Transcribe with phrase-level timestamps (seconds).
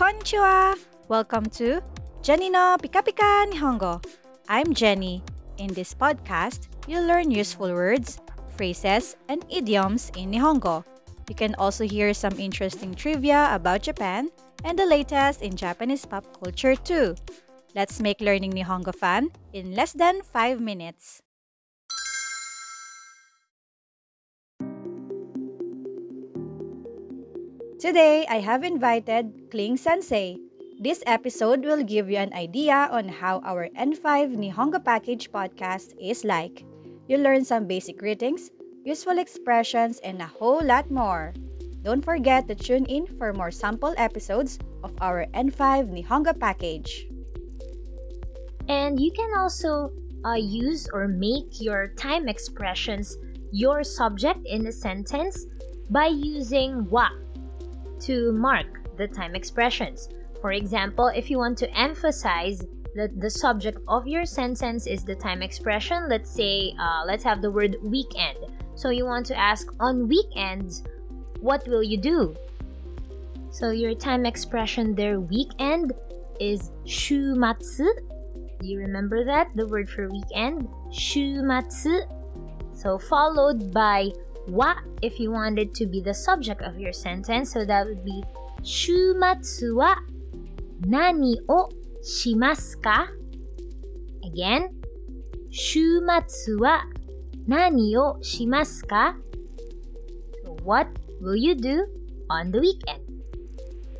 [0.00, 0.80] Konnichiwa!
[1.08, 1.84] Welcome to
[2.24, 4.00] Jenni no Pika Pika Nihongo.
[4.48, 5.20] I'm Jenni.
[5.58, 8.16] In this podcast, you'll learn useful words,
[8.56, 10.88] phrases, and idioms in Nihongo.
[11.28, 14.30] You can also hear some interesting trivia about Japan
[14.64, 17.14] and the latest in Japanese pop culture too.
[17.76, 21.20] Let's make learning Nihongo fun in less than 5 minutes.
[27.80, 30.36] Today, I have invited Kling Sensei.
[30.78, 36.22] This episode will give you an idea on how our N5 Nihongo Package podcast is
[36.22, 36.62] like.
[37.08, 38.50] You'll learn some basic greetings,
[38.84, 41.32] useful expressions, and a whole lot more.
[41.80, 47.08] Don't forget to tune in for more sample episodes of our N5 Nihongo Package.
[48.68, 49.88] And you can also
[50.26, 53.16] uh, use or make your time expressions
[53.52, 55.46] your subject in a sentence
[55.88, 57.08] by using wa
[58.02, 60.08] to mark the time expressions.
[60.40, 62.62] For example, if you want to emphasize
[62.94, 67.42] that the subject of your sentence is the time expression, let's say, uh, let's have
[67.42, 68.38] the word weekend.
[68.74, 70.82] So you want to ask, on weekends,
[71.40, 72.34] what will you do?
[73.50, 75.92] So your time expression there, weekend,
[76.40, 77.86] is shumatsu.
[78.60, 79.48] Do you remember that?
[79.54, 80.68] The word for weekend?
[80.90, 82.04] Shumatsu.
[82.72, 84.10] So followed by
[84.47, 87.53] wa if you wanted to be the subject of your sentence.
[87.53, 88.23] So that would be
[88.63, 89.97] 週末は
[90.81, 91.69] 何を
[92.01, 93.07] しますか
[94.23, 94.69] Again,
[95.51, 96.85] 週末は
[97.47, 99.15] 何をしますか
[100.43, 100.89] so What
[101.21, 101.85] will you do
[102.29, 103.01] on the weekend?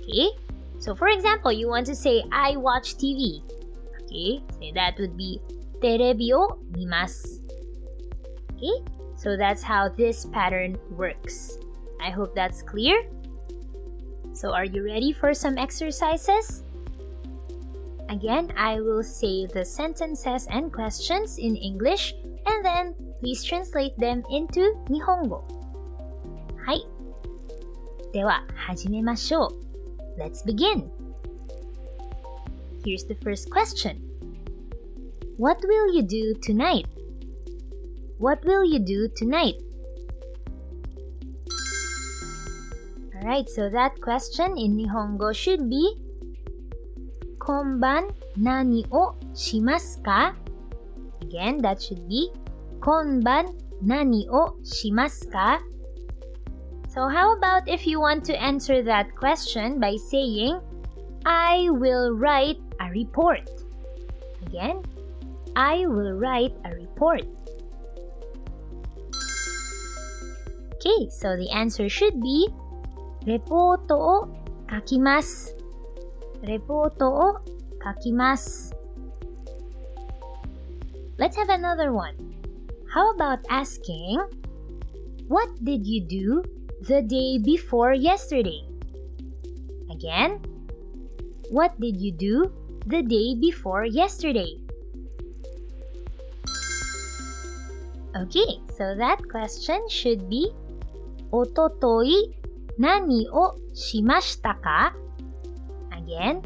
[0.00, 0.30] Okay,
[0.78, 3.42] so for example, you want to say, I watch TV.
[4.04, 5.40] Okay, so that would be
[5.80, 7.42] テレビを見ます。
[8.56, 8.82] Okay,
[9.20, 11.58] so that's how this pattern works.
[12.00, 13.08] I hope that's clear.
[14.32, 16.62] So, are you ready for some exercises?
[18.08, 22.14] Again, I will say the sentences and questions in English
[22.46, 25.42] and then please translate them into Nihongo.
[26.64, 26.86] はい。
[28.12, 30.20] では、始めましょう。
[30.20, 30.88] Let's begin.
[32.84, 33.98] Here's the first question.
[35.38, 36.86] What will you do tonight?
[38.21, 39.57] What will you do tonight?
[43.17, 45.97] Alright, so that question in Nihongo should be
[47.41, 50.37] Konban nani o shimasu ka?
[51.25, 52.29] Again, that should be
[52.77, 55.57] Konban nani o shimasu ka?
[56.93, 60.61] So how about if you want to answer that question by saying
[61.25, 63.49] I will write a report.
[64.45, 64.85] Again,
[65.57, 67.25] I will write a report.
[70.81, 72.49] Okay, so the answer should be
[73.29, 74.17] Repoto o
[74.65, 75.53] kakimasu.
[76.41, 77.27] Repoto o
[77.77, 78.73] kakimasu.
[81.21, 82.17] Let's have another one.
[82.89, 84.25] How about asking,
[85.29, 86.41] What did you do
[86.81, 88.65] the day before yesterday?
[89.93, 90.41] Again,
[91.53, 92.49] What did you do
[92.89, 94.57] the day before yesterday?
[98.17, 100.49] Okay, so that question should be
[101.30, 102.34] おととい
[102.78, 104.94] 何をしましたか
[105.90, 106.42] Again,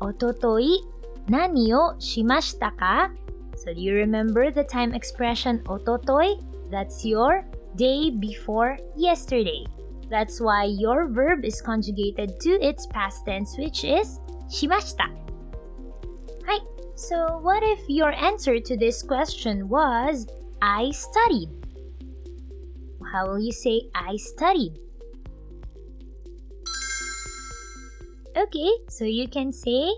[0.00, 0.82] おととい
[1.28, 3.12] 何をしましたか
[3.56, 6.38] So do you remember the time expression おととい
[6.70, 7.44] That's your
[7.76, 9.66] day before yesterday.
[10.10, 15.10] That's why your verb is conjugated to its past tense which is しました。
[16.44, 16.62] はい。
[16.96, 20.26] So what if your answer to this question was
[20.60, 21.48] I studied?
[23.14, 24.78] How will you say I studied?
[28.36, 29.90] Okay, so you can say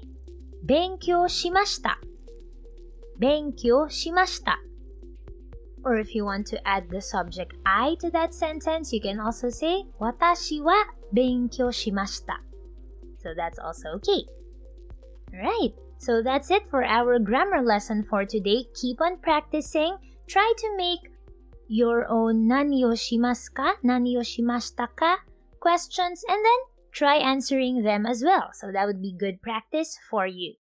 [0.65, 1.99] 勉強しました。
[3.19, 4.59] 勉強しました。
[5.85, 9.85] Or if you want to add the subject I to that sentence, you can also say
[9.99, 10.73] 私は
[11.13, 12.43] 勉強しました。
[13.23, 14.27] So that's also okay.
[15.33, 18.67] Alright, so that's it for our grammar lesson for today.
[18.75, 19.97] Keep on practicing.
[20.27, 21.11] Try to make
[21.68, 22.96] your own nani o
[23.54, 24.88] ka, nani o shimashita
[25.60, 26.62] questions and then
[26.92, 28.50] try answering them as well.
[28.54, 30.56] So that would be good practice for you.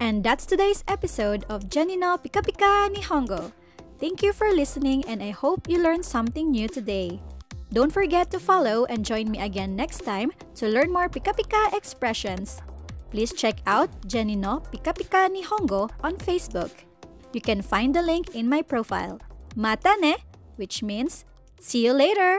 [0.00, 3.52] And that's today's episode of Jenni no Pika Pika Nihongo.
[4.00, 7.20] Thank you for listening and I hope you learned something new today.
[7.72, 11.76] Don't forget to follow and join me again next time to learn more Pika Pika
[11.76, 12.60] expressions.
[13.10, 16.70] Please check out Jenny no Pika Pika Nihongo on Facebook.
[17.32, 19.18] You can find the link in my profile.
[19.56, 20.14] Mata ne,
[20.56, 21.24] which means
[21.60, 22.38] See you later!